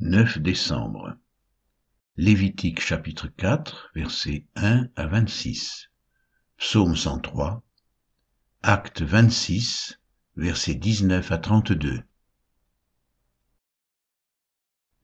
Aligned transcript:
9 0.00 0.38
décembre. 0.38 1.16
Lévitique 2.16 2.78
chapitre 2.78 3.26
4, 3.26 3.90
versets 3.96 4.46
1 4.54 4.86
à 4.94 5.06
26. 5.08 5.90
Psaume 6.56 6.94
103. 6.94 7.64
Acte 8.62 9.02
26, 9.02 9.98
versets 10.36 10.76
19 10.76 11.32
à 11.32 11.38
32. 11.38 12.04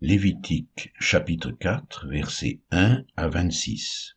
Lévitique 0.00 0.92
chapitre 1.00 1.50
4, 1.50 2.06
versets 2.06 2.60
1 2.70 3.02
à 3.16 3.26
26. 3.26 4.16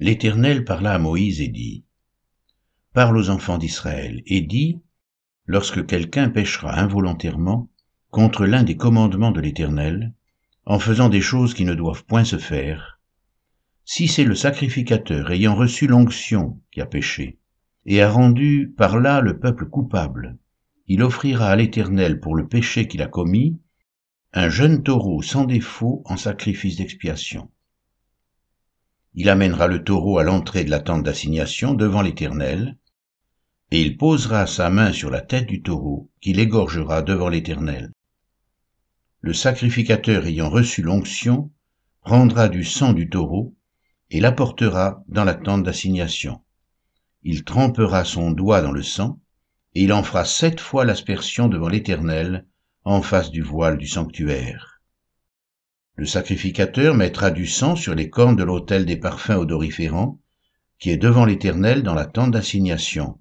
L'Éternel 0.00 0.66
parla 0.66 0.92
à 0.92 0.98
Moïse 0.98 1.40
et 1.40 1.48
dit, 1.48 1.86
Parle 2.92 3.16
aux 3.16 3.30
enfants 3.30 3.56
d'Israël 3.56 4.22
et 4.26 4.42
dis, 4.42 4.82
lorsque 5.46 5.86
quelqu'un 5.86 6.28
péchera 6.28 6.78
involontairement, 6.78 7.70
contre 8.10 8.44
l'un 8.44 8.64
des 8.64 8.76
commandements 8.76 9.30
de 9.30 9.40
l'Éternel, 9.40 10.12
en 10.66 10.78
faisant 10.78 11.08
des 11.08 11.20
choses 11.20 11.54
qui 11.54 11.64
ne 11.64 11.74
doivent 11.74 12.04
point 12.04 12.24
se 12.24 12.38
faire, 12.38 13.00
si 13.84 14.08
c'est 14.08 14.24
le 14.24 14.34
sacrificateur 14.34 15.30
ayant 15.30 15.54
reçu 15.54 15.86
l'onction 15.86 16.60
qui 16.70 16.80
a 16.80 16.86
péché, 16.86 17.38
et 17.86 18.02
a 18.02 18.10
rendu 18.10 18.72
par 18.76 18.98
là 18.98 19.20
le 19.20 19.38
peuple 19.38 19.66
coupable, 19.66 20.38
il 20.86 21.02
offrira 21.02 21.48
à 21.48 21.56
l'Éternel 21.56 22.20
pour 22.20 22.34
le 22.34 22.46
péché 22.46 22.88
qu'il 22.88 23.02
a 23.02 23.06
commis 23.06 23.58
un 24.32 24.48
jeune 24.48 24.82
taureau 24.82 25.22
sans 25.22 25.44
défaut 25.44 26.02
en 26.04 26.16
sacrifice 26.16 26.76
d'expiation. 26.76 27.50
Il 29.14 29.28
amènera 29.28 29.66
le 29.66 29.82
taureau 29.82 30.18
à 30.18 30.24
l'entrée 30.24 30.64
de 30.64 30.70
la 30.70 30.80
tente 30.80 31.02
d'assignation 31.02 31.74
devant 31.74 32.02
l'Éternel, 32.02 32.76
et 33.70 33.82
il 33.82 33.96
posera 33.96 34.46
sa 34.46 34.68
main 34.68 34.92
sur 34.92 35.10
la 35.10 35.20
tête 35.20 35.46
du 35.46 35.62
taureau, 35.62 36.10
qu'il 36.20 36.38
égorgera 36.40 37.02
devant 37.02 37.28
l'Éternel 37.28 37.92
le 39.22 39.34
sacrificateur 39.34 40.26
ayant 40.26 40.48
reçu 40.48 40.82
l'onction 40.82 41.50
prendra 42.02 42.48
du 42.48 42.64
sang 42.64 42.94
du 42.94 43.10
taureau 43.10 43.54
et 44.10 44.20
l'apportera 44.20 45.04
dans 45.08 45.24
la 45.24 45.34
tente 45.34 45.62
d'assignation. 45.62 46.40
Il 47.22 47.44
trempera 47.44 48.04
son 48.04 48.30
doigt 48.30 48.62
dans 48.62 48.72
le 48.72 48.82
sang, 48.82 49.20
et 49.74 49.82
il 49.82 49.92
en 49.92 50.02
fera 50.02 50.24
sept 50.24 50.58
fois 50.58 50.84
l'aspersion 50.84 51.48
devant 51.48 51.68
l'Éternel, 51.68 52.46
en 52.84 53.02
face 53.02 53.30
du 53.30 53.42
voile 53.42 53.76
du 53.76 53.86
sanctuaire. 53.86 54.80
Le 55.96 56.06
sacrificateur 56.06 56.94
mettra 56.94 57.30
du 57.30 57.46
sang 57.46 57.76
sur 57.76 57.94
les 57.94 58.08
cornes 58.08 58.36
de 58.36 58.42
l'autel 58.42 58.86
des 58.86 58.96
parfums 58.96 59.36
odoriférants, 59.36 60.18
qui 60.78 60.90
est 60.90 60.96
devant 60.96 61.26
l'Éternel 61.26 61.82
dans 61.82 61.94
la 61.94 62.06
tente 62.06 62.30
d'assignation. 62.30 63.20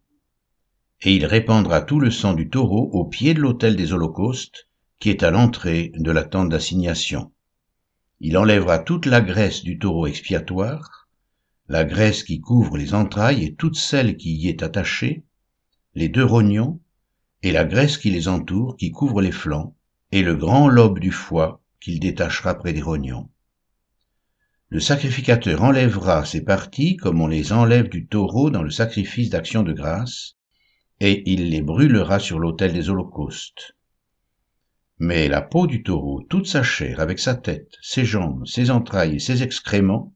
Et 1.02 1.14
il 1.14 1.26
répandra 1.26 1.82
tout 1.82 2.00
le 2.00 2.10
sang 2.10 2.34
du 2.34 2.50
taureau 2.50 2.90
au 2.94 3.04
pied 3.04 3.34
de 3.34 3.42
l'autel 3.42 3.76
des 3.76 3.92
holocaustes, 3.92 4.69
qui 5.00 5.10
est 5.10 5.24
à 5.24 5.32
l'entrée 5.32 5.92
de 5.96 6.12
la 6.12 6.24
tente 6.24 6.50
d'assignation. 6.50 7.32
Il 8.20 8.38
enlèvera 8.38 8.80
toute 8.80 9.06
la 9.06 9.22
graisse 9.22 9.64
du 9.64 9.80
taureau 9.80 10.08
expiatoire, 10.08 11.08
la 11.70 11.86
graisse 11.86 12.24
qui 12.24 12.42
couvre 12.42 12.78
les 12.78 12.94
entrailles 12.94 13.46
et 13.46 13.56
toute 13.56 13.78
celle 13.78 14.18
qui 14.18 14.36
y 14.36 14.50
est 14.50 14.64
attachée, 14.64 15.24
les 15.96 16.10
deux 16.10 16.26
rognons, 16.26 16.82
et 17.44 17.52
la 17.52 17.64
graisse 17.64 17.98
qui 17.98 18.10
les 18.10 18.28
entoure, 18.28 18.76
qui 18.76 18.92
couvre 18.92 19.22
les 19.22 19.32
flancs, 19.32 19.76
et 20.12 20.22
le 20.22 20.36
grand 20.36 20.68
lobe 20.68 21.00
du 21.00 21.12
foie 21.12 21.62
qu'il 21.80 22.00
détachera 22.00 22.56
près 22.56 22.74
des 22.74 22.82
rognons. 22.82 23.30
Le 24.68 24.80
sacrificateur 24.80 25.64
enlèvera 25.64 26.26
ces 26.26 26.44
parties 26.44 26.98
comme 26.98 27.22
on 27.22 27.28
les 27.28 27.54
enlève 27.54 27.88
du 27.90 28.08
taureau 28.08 28.50
dans 28.50 28.62
le 28.62 28.70
sacrifice 28.70 29.30
d'action 29.30 29.64
de 29.64 29.74
grâce, 29.74 30.36
et 31.00 31.24
il 31.32 31.50
les 31.50 31.62
brûlera 31.62 32.20
sur 32.20 32.40
l'autel 32.40 32.74
des 32.74 32.90
holocaustes. 32.90 33.78
Mais 35.00 35.30
la 35.30 35.42
peau 35.42 35.66
du 35.66 35.82
taureau, 35.82 36.22
toute 36.30 36.46
sa 36.46 36.62
chair, 36.62 37.00
avec 37.00 37.20
sa 37.20 37.34
tête, 37.34 37.72
ses 37.82 38.04
jambes, 38.04 38.46
ses 38.46 38.70
entrailles 38.70 39.16
et 39.16 39.20
ses 39.20 39.44
excréments, 39.44 40.14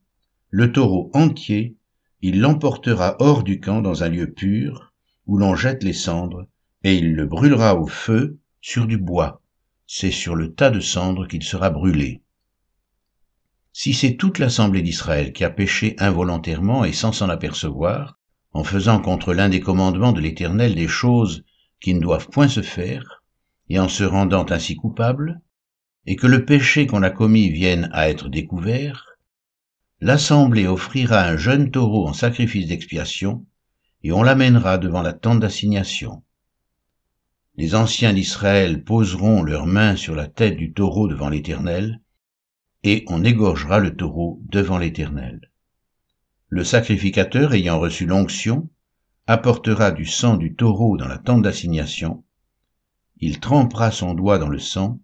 le 0.49 0.73
taureau 0.73 1.09
entier, 1.13 1.77
il 2.21 2.41
l'emportera 2.41 3.15
hors 3.19 3.43
du 3.43 3.61
camp 3.61 3.81
dans 3.81 4.03
un 4.03 4.09
lieu 4.09 4.31
pur, 4.33 4.93
où 5.25 5.37
l'on 5.37 5.55
jette 5.55 5.83
les 5.83 5.93
cendres, 5.93 6.47
et 6.83 6.95
il 6.95 7.15
le 7.15 7.25
brûlera 7.25 7.79
au 7.79 7.87
feu 7.87 8.39
sur 8.59 8.85
du 8.85 8.97
bois. 8.97 9.41
C'est 9.87 10.11
sur 10.11 10.35
le 10.35 10.53
tas 10.53 10.69
de 10.69 10.81
cendres 10.81 11.27
qu'il 11.27 11.43
sera 11.43 11.69
brûlé. 11.69 12.21
Si 13.71 13.93
c'est 13.93 14.17
toute 14.17 14.37
l'assemblée 14.37 14.81
d'Israël 14.81 15.31
qui 15.31 15.45
a 15.45 15.49
péché 15.49 15.95
involontairement 15.97 16.83
et 16.83 16.93
sans 16.93 17.13
s'en 17.13 17.29
apercevoir, 17.29 18.19
en 18.51 18.65
faisant 18.65 18.99
contre 18.99 19.33
l'un 19.33 19.47
des 19.47 19.61
commandements 19.61 20.11
de 20.11 20.19
l'Éternel 20.19 20.75
des 20.75 20.89
choses 20.89 21.45
qui 21.79 21.93
ne 21.93 22.01
doivent 22.01 22.29
point 22.29 22.49
se 22.49 22.61
faire, 22.61 23.22
et 23.73 23.79
en 23.79 23.89
se 23.89 24.03
rendant 24.03 24.45
ainsi 24.51 24.75
coupable, 24.75 25.41
et 26.05 26.15
que 26.15 26.27
le 26.27 26.45
péché 26.45 26.85
qu'on 26.85 27.01
a 27.01 27.09
commis 27.09 27.49
vienne 27.49 27.89
à 27.91 28.07
être 28.07 28.29
découvert, 28.29 29.17
l'assemblée 29.99 30.67
offrira 30.67 31.23
un 31.23 31.37
jeune 31.37 31.71
taureau 31.71 32.07
en 32.07 32.13
sacrifice 32.13 32.67
d'expiation, 32.67 33.47
et 34.03 34.11
on 34.11 34.21
l'amènera 34.21 34.77
devant 34.77 35.01
la 35.01 35.11
tente 35.11 35.39
d'assignation. 35.39 36.21
Les 37.55 37.73
anciens 37.73 38.13
d'Israël 38.13 38.83
poseront 38.83 39.41
leurs 39.41 39.65
mains 39.65 39.95
sur 39.95 40.13
la 40.13 40.27
tête 40.27 40.55
du 40.55 40.71
taureau 40.71 41.07
devant 41.07 41.29
l'Éternel, 41.29 41.99
et 42.83 43.03
on 43.07 43.23
égorgera 43.23 43.79
le 43.79 43.95
taureau 43.95 44.39
devant 44.43 44.77
l'Éternel. 44.77 45.49
Le 46.47 46.63
sacrificateur 46.63 47.55
ayant 47.55 47.79
reçu 47.79 48.05
l'onction 48.05 48.69
apportera 49.25 49.91
du 49.91 50.05
sang 50.05 50.37
du 50.37 50.53
taureau 50.53 50.95
dans 50.95 51.07
la 51.07 51.17
tente 51.17 51.41
d'assignation, 51.41 52.23
il 53.25 53.39
trempera 53.39 53.89
son 53.89 54.13
doigt 54.13 54.37
dans 54.37 54.49
le 54.49 54.59
sang, 54.59 54.99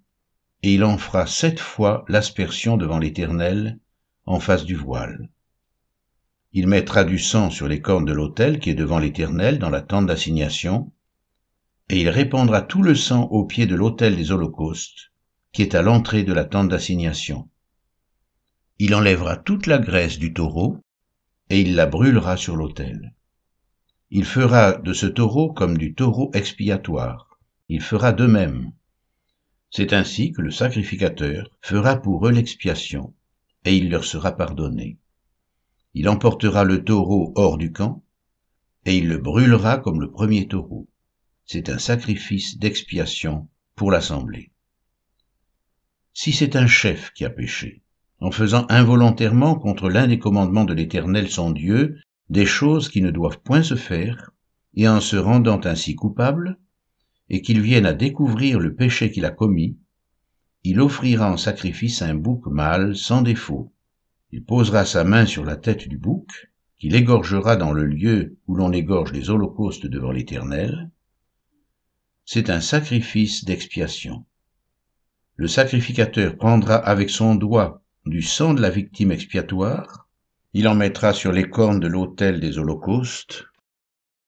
et 0.61 0.73
il 0.73 0.83
en 0.83 0.97
fera 0.97 1.25
sept 1.25 1.57
fois 1.57 2.03
l'aspersion 2.09 2.75
devant 2.75 2.99
l'Éternel, 2.99 3.79
en 4.25 4.41
face 4.41 4.65
du 4.65 4.75
voile. 4.75 5.29
Il 6.51 6.67
mettra 6.67 7.05
du 7.05 7.17
sang 7.17 7.49
sur 7.49 7.69
les 7.69 7.79
cornes 7.79 8.03
de 8.03 8.11
l'autel 8.11 8.59
qui 8.59 8.71
est 8.71 8.75
devant 8.75 8.99
l'Éternel 8.99 9.57
dans 9.57 9.69
la 9.69 9.79
tente 9.79 10.05
d'assignation, 10.05 10.91
et 11.87 12.01
il 12.01 12.09
répandra 12.09 12.61
tout 12.61 12.83
le 12.83 12.93
sang 12.93 13.23
au 13.31 13.45
pied 13.45 13.67
de 13.67 13.75
l'autel 13.75 14.17
des 14.17 14.33
holocaustes, 14.33 15.13
qui 15.53 15.61
est 15.61 15.73
à 15.73 15.81
l'entrée 15.81 16.23
de 16.25 16.33
la 16.33 16.43
tente 16.43 16.67
d'assignation. 16.67 17.49
Il 18.79 18.95
enlèvera 18.95 19.37
toute 19.37 19.65
la 19.65 19.77
graisse 19.77 20.19
du 20.19 20.33
taureau, 20.33 20.77
et 21.49 21.61
il 21.61 21.73
la 21.73 21.85
brûlera 21.85 22.35
sur 22.35 22.57
l'autel. 22.57 23.15
Il 24.11 24.25
fera 24.25 24.73
de 24.73 24.91
ce 24.91 25.05
taureau 25.05 25.53
comme 25.53 25.77
du 25.77 25.93
taureau 25.93 26.31
expiatoire 26.33 27.28
il 27.69 27.81
fera 27.81 28.11
de 28.11 28.25
même. 28.25 28.71
C'est 29.69 29.93
ainsi 29.93 30.31
que 30.31 30.41
le 30.41 30.49
sacrificateur 30.49 31.51
fera 31.61 32.01
pour 32.01 32.27
eux 32.27 32.31
l'expiation, 32.31 33.13
et 33.63 33.77
il 33.77 33.91
leur 33.91 34.03
sera 34.03 34.35
pardonné. 34.35 34.97
Il 35.93 36.09
emportera 36.09 36.63
le 36.63 36.83
taureau 36.83 37.31
hors 37.35 37.59
du 37.59 37.71
camp, 37.71 38.03
et 38.85 38.97
il 38.97 39.07
le 39.07 39.19
brûlera 39.19 39.77
comme 39.77 40.01
le 40.01 40.09
premier 40.09 40.47
taureau. 40.47 40.87
C'est 41.45 41.69
un 41.69 41.77
sacrifice 41.77 42.57
d'expiation 42.57 43.47
pour 43.75 43.91
l'assemblée. 43.91 44.51
Si 46.13 46.31
c'est 46.33 46.55
un 46.55 46.67
chef 46.67 47.13
qui 47.13 47.23
a 47.23 47.29
péché, 47.29 47.83
en 48.19 48.31
faisant 48.31 48.65
involontairement 48.69 49.55
contre 49.55 49.89
l'un 49.89 50.07
des 50.07 50.19
commandements 50.19 50.65
de 50.65 50.73
l'Éternel 50.73 51.29
son 51.29 51.51
Dieu 51.51 51.99
des 52.29 52.45
choses 52.47 52.89
qui 52.89 53.01
ne 53.01 53.11
doivent 53.11 53.41
point 53.41 53.63
se 53.63 53.75
faire, 53.75 54.31
et 54.73 54.87
en 54.87 55.01
se 55.01 55.15
rendant 55.17 55.61
ainsi 55.63 55.95
coupable, 55.95 56.57
et 57.29 57.41
qu'il 57.41 57.61
vienne 57.61 57.85
à 57.85 57.93
découvrir 57.93 58.59
le 58.59 58.73
péché 58.73 59.11
qu'il 59.11 59.25
a 59.25 59.31
commis, 59.31 59.77
il 60.63 60.81
offrira 60.81 61.31
en 61.31 61.37
sacrifice 61.37 62.01
un 62.01 62.15
bouc 62.15 62.45
mâle 62.47 62.95
sans 62.95 63.21
défaut. 63.21 63.73
Il 64.31 64.43
posera 64.43 64.85
sa 64.85 65.03
main 65.03 65.25
sur 65.25 65.45
la 65.45 65.55
tête 65.55 65.87
du 65.87 65.97
bouc, 65.97 66.51
qu'il 66.77 66.95
égorgera 66.95 67.55
dans 67.55 67.71
le 67.71 67.85
lieu 67.85 68.37
où 68.47 68.55
l'on 68.55 68.71
égorge 68.71 69.11
les 69.11 69.29
holocaustes 69.29 69.85
devant 69.85 70.11
l'Éternel. 70.11 70.89
C'est 72.25 72.49
un 72.49 72.61
sacrifice 72.61 73.45
d'expiation. 73.45 74.25
Le 75.35 75.47
sacrificateur 75.47 76.35
prendra 76.35 76.75
avec 76.75 77.09
son 77.09 77.35
doigt 77.35 77.81
du 78.05 78.21
sang 78.21 78.53
de 78.53 78.61
la 78.61 78.69
victime 78.69 79.11
expiatoire, 79.11 80.07
il 80.53 80.67
en 80.67 80.75
mettra 80.75 81.13
sur 81.13 81.31
les 81.31 81.49
cornes 81.49 81.79
de 81.79 81.87
l'autel 81.87 82.39
des 82.39 82.57
holocaustes, 82.57 83.45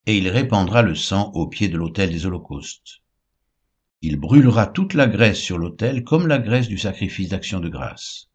et 0.05 0.17
il 0.17 0.27
répandra 0.29 0.81
le 0.81 0.95
sang 0.95 1.31
au 1.33 1.47
pied 1.47 1.69
de 1.69 1.77
l'autel 1.77 2.11
des 2.11 2.25
holocaustes. 2.25 3.01
Il 4.01 4.17
brûlera 4.17 4.65
toute 4.65 4.93
la 4.95 5.07
graisse 5.07 5.39
sur 5.39 5.57
l'autel 5.57 6.03
comme 6.03 6.27
la 6.27 6.39
graisse 6.39 6.67
du 6.67 6.77
sacrifice 6.77 7.29
d'action 7.29 7.59
de 7.59 7.69
grâce. 7.69 8.29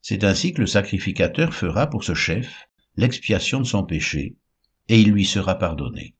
C'est 0.00 0.24
ainsi 0.24 0.54
que 0.54 0.62
le 0.62 0.66
sacrificateur 0.66 1.52
fera 1.52 1.88
pour 1.88 2.04
ce 2.04 2.14
chef 2.14 2.68
l'expiation 2.96 3.60
de 3.60 3.66
son 3.66 3.84
péché, 3.84 4.36
et 4.88 5.00
il 5.00 5.10
lui 5.10 5.24
sera 5.24 5.56
pardonné. 5.56 6.14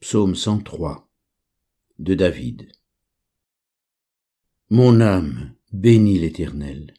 Psaume 0.00 0.34
103 0.34 1.08
de 1.98 2.14
David 2.14 2.70
Mon 4.68 5.00
âme 5.00 5.54
bénit 5.72 6.18
l'Éternel. 6.18 6.92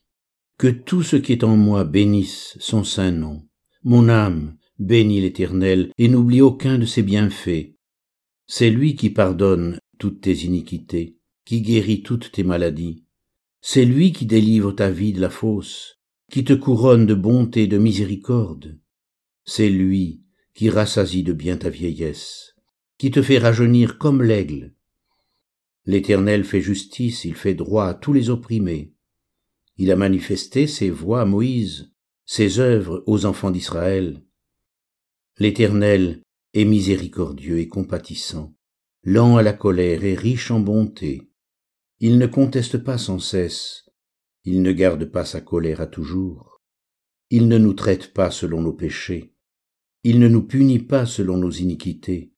Que 0.57 0.68
tout 0.68 1.04
ce 1.04 1.15
qui 1.15 1.33
est 1.33 1.44
en 1.44 1.56
moi 1.56 1.83
bénisse 1.83 2.57
son 2.59 2.83
saint 2.83 3.12
nom. 3.12 3.48
Mon 3.83 4.09
âme, 4.09 4.57
bénis 4.79 5.21
l'Éternel, 5.21 5.91
et 5.97 6.07
n'oublie 6.07 6.41
aucun 6.41 6.77
de 6.77 6.85
ses 6.85 7.03
bienfaits. 7.03 7.74
C'est 8.47 8.69
lui 8.69 8.95
qui 8.95 9.09
pardonne 9.09 9.79
toutes 9.97 10.21
tes 10.21 10.45
iniquités, 10.45 11.18
qui 11.45 11.62
guérit 11.62 12.01
toutes 12.01 12.31
tes 12.31 12.44
maladies. 12.44 13.03
C'est 13.62 13.85
lui 13.85 14.12
qui 14.12 14.25
délivre 14.25 14.71
ta 14.71 14.89
vie 14.89 15.13
de 15.13 15.21
la 15.21 15.29
fosse, 15.29 16.00
qui 16.31 16.44
te 16.44 16.53
couronne 16.53 17.06
de 17.06 17.13
bonté 17.13 17.63
et 17.63 17.68
de 17.68 17.77
miséricorde. 17.77 18.79
C'est 19.45 19.69
lui 19.69 20.21
qui 20.53 20.69
rassasie 20.69 21.23
de 21.23 21.33
bien 21.33 21.57
ta 21.57 21.69
vieillesse, 21.69 22.56
qui 22.97 23.12
te 23.12 23.21
fait 23.21 23.38
rajeunir 23.38 23.97
comme 23.97 24.23
l'aigle. 24.23 24.73
L'Éternel 25.85 26.44
fait 26.44 26.62
justice, 26.62 27.25
il 27.25 27.35
fait 27.35 27.53
droit 27.53 27.85
à 27.85 27.94
tous 27.94 28.12
les 28.12 28.30
opprimés. 28.30 28.94
Il 29.77 29.91
a 29.91 29.95
manifesté 29.95 30.68
ses 30.68 30.89
voies 30.89 31.21
à 31.21 31.25
Moïse, 31.25 31.94
ses 32.29 32.59
œuvres 32.59 33.03
aux 33.07 33.25
enfants 33.25 33.51
d'Israël. 33.51 34.21
L'Éternel 35.39 36.21
est 36.53 36.65
miséricordieux 36.65 37.59
et 37.59 37.69
compatissant, 37.69 38.53
lent 39.03 39.38
à 39.38 39.44
la 39.44 39.53
colère 39.53 40.03
et 40.03 40.13
riche 40.13 40.51
en 40.51 40.59
bonté. 40.59 41.31
Il 42.00 42.18
ne 42.18 42.27
conteste 42.27 42.79
pas 42.79 42.97
sans 42.97 43.19
cesse, 43.19 43.89
il 44.44 44.62
ne 44.62 44.74
garde 44.74 45.06
pas 45.06 45.24
sa 45.24 45.39
colère 45.39 45.79
à 45.79 45.88
toujours. 45.88 46.62
Il 47.29 47.47
ne 47.47 47.57
nous 47.57 47.74
traite 47.74 48.13
pas 48.13 48.30
selon 48.30 48.62
nos 48.62 48.73
péchés, 48.73 49.33
il 50.03 50.19
ne 50.19 50.27
nous 50.27 50.44
punit 50.44 50.80
pas 50.80 51.06
selon 51.06 51.38
nos 51.38 51.51
iniquités. 51.51 52.33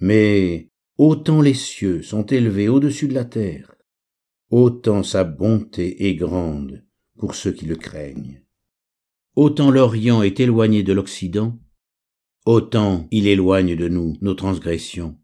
Mais 0.00 0.70
autant 0.96 1.42
les 1.42 1.54
cieux 1.54 2.00
sont 2.00 2.24
élevés 2.24 2.70
au-dessus 2.70 3.08
de 3.08 3.14
la 3.14 3.26
terre, 3.26 3.74
autant 4.48 5.02
sa 5.02 5.24
bonté 5.24 6.08
est 6.08 6.14
grande 6.14 6.86
pour 7.18 7.34
ceux 7.34 7.52
qui 7.52 7.66
le 7.66 7.76
craignent. 7.76 8.43
Autant 9.36 9.72
l'Orient 9.72 10.22
est 10.22 10.38
éloigné 10.38 10.84
de 10.84 10.92
l'Occident, 10.92 11.58
autant 12.46 13.08
il 13.10 13.26
éloigne 13.26 13.74
de 13.74 13.88
nous 13.88 14.16
nos 14.20 14.34
transgressions. 14.34 15.18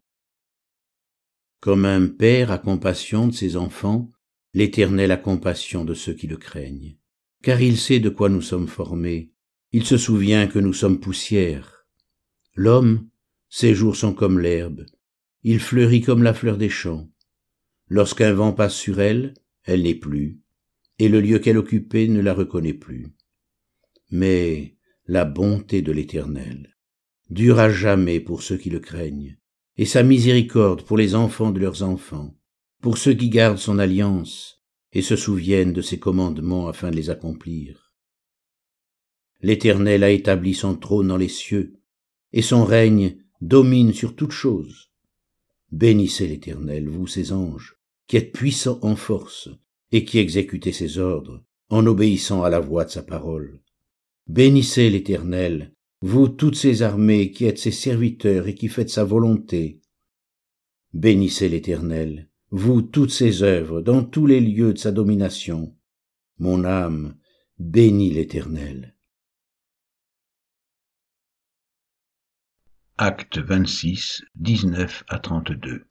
Comme 1.61 1.85
un 1.85 2.09
père 2.09 2.51
a 2.51 2.59
compassion 2.59 3.29
de 3.29 3.33
ses 3.33 3.57
enfants, 3.57 4.11
l'Éternel 4.53 5.13
a 5.13 5.17
compassion 5.17 5.85
de 5.85 5.95
ceux 5.95 6.13
qui 6.13 6.27
le 6.27 6.37
craignent, 6.37 6.97
car 7.45 7.61
il 7.61 7.79
sait 7.79 8.01
de 8.01 8.09
quoi 8.09 8.29
nous 8.29 8.43
sommes 8.43 8.67
formés, 8.67 9.33
il 9.71 9.85
se 9.85 9.97
souvient 9.97 10.49
que 10.49 10.59
nous 10.59 10.73
sommes 10.73 10.99
poussière. 10.99 11.87
L'homme, 12.57 13.09
ses 13.49 13.77
jours 13.77 13.95
sont 13.95 14.13
comme 14.13 14.41
l'herbe, 14.41 14.87
il 15.45 15.61
fleurit 15.61 16.01
comme 16.01 16.25
la 16.25 16.35
fleur 16.35 16.59
des 16.59 16.69
champs. 16.69 17.09
Lorsqu'un 17.87 18.33
vent 18.33 18.53
passe 18.53 18.75
sur 18.75 19.01
elle, 19.01 19.35
elle 19.63 19.85
n'est 19.85 19.95
plus, 19.95 20.41
et 20.99 21.09
le 21.09 21.21
lieu 21.21 21.39
qu'elle 21.39 21.59
occupait 21.59 22.09
ne 22.09 22.21
la 22.21 22.35
reconnaît 22.35 22.75
plus. 22.75 23.15
Mais 24.11 24.77
la 25.07 25.25
bonté 25.25 25.83
de 25.83 25.93
l'Éternel 25.93 26.77
dure 27.31 27.61
à 27.61 27.71
jamais 27.71 28.21
pour 28.21 28.43
ceux 28.43 28.57
qui 28.57 28.71
le 28.71 28.81
craignent, 28.81 29.39
et 29.77 29.85
sa 29.85 30.03
miséricorde 30.03 30.83
pour 30.83 30.97
les 30.97 31.15
enfants 31.15 31.53
de 31.53 31.61
leurs 31.61 31.83
enfants, 31.83 32.35
pour 32.83 32.99
ceux 32.99 33.15
qui 33.15 33.29
gardent 33.29 33.59
son 33.59 33.79
alliance 33.79 34.65
et 34.93 35.03
se 35.03 35.17
souviennent 35.17 35.73
de 35.73 35.83
ses 35.83 35.99
commandements 35.99 36.69
afin 36.69 36.91
de 36.91 36.97
les 36.97 37.11
accomplir. 37.11 37.95
L'Éternel 39.43 40.03
a 40.05 40.11
établi 40.11 40.55
son 40.55 40.75
trône 40.75 41.09
dans 41.09 41.17
les 41.17 41.29
cieux, 41.29 41.81
et 42.33 42.43
son 42.43 42.65
règne 42.65 43.17
domine 43.41 43.93
sur 43.93 44.17
toutes 44.17 44.33
choses. 44.33 44.91
Bénissez 45.71 46.27
l'Éternel, 46.27 46.89
vous 46.89 47.07
ses 47.07 47.33
anges, 47.33 47.77
qui 48.07 48.17
êtes 48.17 48.33
puissants 48.33 48.81
en 48.83 48.97
force, 48.97 49.49
et 49.93 50.05
qui 50.05 50.19
exécutez 50.19 50.73
ses 50.73 50.99
ordres, 50.99 51.43
en 51.69 51.87
obéissant 51.87 52.43
à 52.43 52.51
la 52.51 52.61
voix 52.61 52.85
de 52.85 52.91
sa 52.91 53.03
parole. 53.03 53.61
Bénissez 54.31 54.91
l'Éternel, 54.91 55.73
vous 56.03 56.29
toutes 56.29 56.55
ses 56.55 56.83
armées 56.83 57.33
qui 57.33 57.47
êtes 57.47 57.59
ses 57.59 57.73
serviteurs 57.73 58.47
et 58.47 58.55
qui 58.55 58.69
faites 58.69 58.89
sa 58.89 59.03
volonté. 59.03 59.81
Bénissez 60.93 61.49
l'Éternel, 61.49 62.29
vous 62.53 62.81
toutes 62.81 63.11
ses 63.11 63.43
œuvres 63.43 63.81
dans 63.81 64.05
tous 64.05 64.27
les 64.27 64.41
lieux 64.41 64.73
de 64.73 64.79
sa 64.79 64.93
domination. 64.93 65.75
Mon 66.39 66.65
âme 66.65 67.17
bénit 67.59 68.11
l'Éternel. 68.11 68.95
Acte 72.99 73.39
26, 73.39 74.23
19 74.37 75.03
à 75.09 75.19
32 75.19 75.87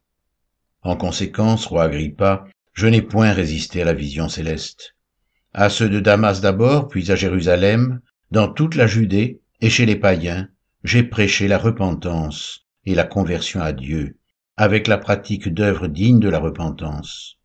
En 0.84 0.96
conséquence, 0.96 1.66
roi 1.66 1.84
Agrippa, 1.84 2.46
je 2.72 2.88
n'ai 2.88 3.02
point 3.02 3.34
résisté 3.34 3.82
à 3.82 3.86
la 3.86 3.94
vision 3.94 4.30
céleste. 4.30 4.96
À 5.52 5.70
ceux 5.70 5.90
de 5.90 6.00
Damas 6.00 6.40
d'abord, 6.40 6.88
puis 6.88 7.12
à 7.12 7.18
Jérusalem, 7.18 8.00
dans 8.32 8.48
toute 8.48 8.76
la 8.76 8.86
Judée 8.86 9.42
et 9.60 9.70
chez 9.70 9.86
les 9.86 9.96
païens, 9.96 10.50
j'ai 10.84 11.04
prêché 11.04 11.48
la 11.48 11.58
repentance 11.58 12.68
et 12.86 12.96
la 12.96 13.04
conversion 13.04 13.62
à 13.62 13.74
Dieu, 13.74 14.20
avec 14.56 14.88
la 14.88 14.98
pratique 14.98 15.50
d'œuvres 15.50 15.88
dignes 15.88 16.20
de 16.20 16.30
la 16.30 16.40
repentance. 16.40 17.38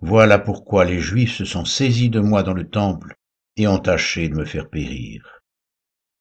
Voilà 0.00 0.38
pourquoi 0.38 0.84
les 0.84 1.00
Juifs 1.00 1.34
se 1.34 1.44
sont 1.44 1.64
saisis 1.64 2.10
de 2.10 2.20
moi 2.20 2.42
dans 2.42 2.52
le 2.52 2.68
temple 2.68 3.16
et 3.56 3.66
ont 3.66 3.78
tâché 3.78 4.28
de 4.28 4.34
me 4.34 4.44
faire 4.44 4.68
périr. 4.68 5.40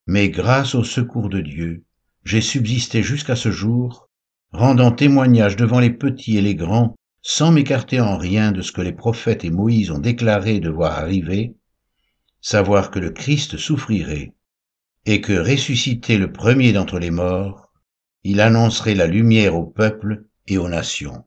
Mais 0.08 0.30
grâce 0.30 0.76
au 0.76 0.84
secours 0.84 1.30
de 1.30 1.42
Dieu, 1.42 1.84
j'ai 2.24 2.42
subsisté 2.42 3.04
jusqu'à 3.04 3.36
ce 3.36 3.52
jour, 3.52 4.10
rendant 4.52 4.92
témoignage 4.92 5.56
devant 5.56 5.80
les 5.80 5.92
petits 5.92 6.38
et 6.38 6.42
les 6.42 6.56
grands, 6.56 6.96
sans 7.22 7.52
m'écarter 7.52 8.02
en 8.02 8.18
rien 8.18 8.52
de 8.52 8.62
ce 8.62 8.72
que 8.72 8.82
les 8.82 8.92
prophètes 8.92 9.46
et 9.46 9.50
Moïse 9.50 9.92
ont 9.92 10.00
déclaré 10.00 10.60
devoir 10.60 10.98
arriver, 11.00 11.56
savoir 12.44 12.92
que 12.92 13.00
le 13.00 13.10
Christ 13.10 13.58
souffrirait, 13.58 14.34
et 15.06 15.22
que 15.22 15.32
ressuscité 15.32 16.18
le 16.18 16.32
premier 16.32 16.74
d'entre 16.74 17.00
les 17.00 17.10
morts, 17.10 17.72
il 18.26 18.42
annoncerait 18.42 18.96
la 18.96 19.08
lumière 19.08 19.56
au 19.56 19.66
peuple 19.66 20.26
et 20.48 20.58
aux 20.58 20.68
nations. 20.68 21.24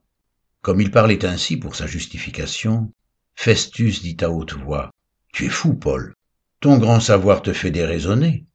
Comme 0.61 0.79
il 0.79 0.91
parlait 0.91 1.25
ainsi 1.25 1.57
pour 1.57 1.75
sa 1.75 1.87
justification, 1.87 2.93
Festus 3.35 4.03
dit 4.03 4.17
à 4.21 4.29
haute 4.29 4.53
voix, 4.53 4.91
Tu 5.33 5.45
es 5.45 5.49
fou, 5.49 5.73
Paul, 5.73 6.13
ton 6.59 6.77
grand 6.77 6.99
savoir 6.99 7.41
te 7.41 7.51
fait 7.51 7.71
déraisonner. 7.71 8.45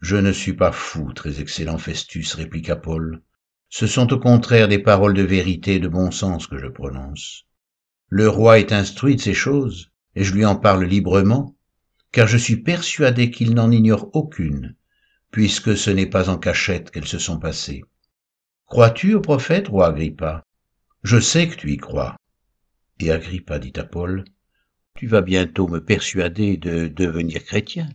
Je 0.00 0.16
ne 0.16 0.32
suis 0.32 0.54
pas 0.54 0.72
fou, 0.72 1.14
très 1.14 1.40
excellent 1.40 1.78
Festus, 1.78 2.34
répliqua 2.34 2.76
Paul. 2.76 3.22
Ce 3.70 3.86
sont 3.86 4.12
au 4.12 4.20
contraire 4.20 4.68
des 4.68 4.78
paroles 4.78 5.14
de 5.14 5.22
vérité 5.22 5.76
et 5.76 5.80
de 5.80 5.88
bon 5.88 6.10
sens 6.10 6.46
que 6.46 6.58
je 6.58 6.66
prononce. 6.66 7.46
Le 8.08 8.28
roi 8.28 8.58
est 8.58 8.72
instruit 8.72 9.16
de 9.16 9.22
ces 9.22 9.34
choses, 9.34 9.90
et 10.14 10.24
je 10.24 10.34
lui 10.34 10.44
en 10.44 10.56
parle 10.56 10.84
librement, 10.84 11.53
car 12.14 12.28
je 12.28 12.38
suis 12.38 12.58
persuadé 12.58 13.32
qu'il 13.32 13.54
n'en 13.54 13.72
ignore 13.72 14.08
aucune, 14.12 14.76
puisque 15.32 15.76
ce 15.76 15.90
n'est 15.90 16.06
pas 16.06 16.30
en 16.30 16.38
cachette 16.38 16.92
qu'elles 16.92 17.08
se 17.08 17.18
sont 17.18 17.40
passées. 17.40 17.82
Crois-tu 18.66 19.14
au 19.14 19.20
prophète, 19.20 19.66
roi 19.66 19.88
Agrippa? 19.88 20.44
Je 21.02 21.18
sais 21.18 21.48
que 21.48 21.56
tu 21.56 21.72
y 21.72 21.76
crois. 21.76 22.14
Et 23.00 23.10
Agrippa 23.10 23.58
dit 23.58 23.72
à 23.74 23.82
Paul, 23.82 24.22
Tu 24.96 25.08
vas 25.08 25.22
bientôt 25.22 25.66
me 25.66 25.80
persuader 25.80 26.56
de 26.56 26.86
devenir 26.86 27.44
chrétien. 27.44 27.88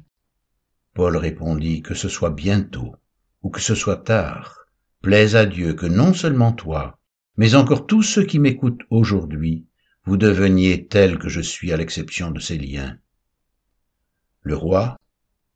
Paul 0.93 1.15
répondit 1.15 1.81
que 1.81 1.93
ce 1.93 2.09
soit 2.09 2.31
bientôt 2.31 2.97
ou 3.41 3.49
que 3.49 3.61
ce 3.61 3.73
soit 3.73 4.03
tard, 4.03 4.65
plaise 5.01 5.37
à 5.37 5.45
Dieu 5.45 5.75
que 5.75 5.85
non 5.85 6.13
seulement 6.13 6.51
toi, 6.51 6.99
mais 7.37 7.55
encore 7.55 7.87
tous 7.87 8.03
ceux 8.03 8.25
qui 8.25 8.37
m'écoutent 8.37 8.83
aujourd'hui, 8.89 9.65
vous 10.03 10.17
deveniez 10.17 10.87
tels 10.87 11.17
que 11.17 11.29
je 11.29 11.39
suis 11.39 11.71
à 11.71 11.77
l'exception 11.77 12.31
de 12.31 12.41
ces 12.41 12.57
liens. 12.57 12.97
Le 14.41 14.55
roi, 14.55 14.97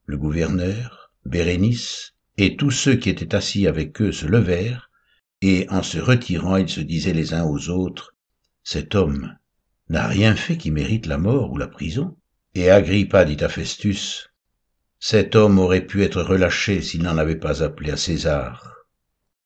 le 0.06 0.18
gouverneur, 0.18 1.12
Bérénice 1.26 2.14
et 2.38 2.58
tous 2.58 2.72
ceux 2.72 2.96
qui 2.96 3.10
étaient 3.10 3.36
assis 3.36 3.68
avec 3.68 4.02
eux 4.02 4.12
se 4.12 4.26
levèrent, 4.26 4.90
et 5.42 5.68
en 5.70 5.84
se 5.84 5.98
retirant 6.00 6.58
ils 6.58 6.70
se 6.70 6.82
disaient 6.82 7.14
les 7.14 7.34
uns 7.34 7.44
aux 7.44 7.70
autres, 7.70 8.16
Cet 8.64 8.96
homme 8.96 9.36
n'a 9.90 10.08
rien 10.08 10.36
fait 10.36 10.58
qui 10.58 10.72
mérite 10.72 11.06
la 11.06 11.18
mort 11.18 11.52
ou 11.52 11.58
la 11.58 11.68
prison. 11.68 12.18
Et 12.56 12.70
Agrippa 12.70 13.26
dit 13.26 13.44
à 13.44 13.50
Festus, 13.50 14.30
cet 15.00 15.36
homme 15.36 15.60
aurait 15.60 15.86
pu 15.86 16.04
être 16.04 16.22
relâché 16.22 16.82
s'il 16.82 17.04
n'en 17.04 17.18
avait 17.18 17.36
pas 17.36 17.62
appelé 17.64 17.92
à 17.92 17.98
César. 17.98 18.83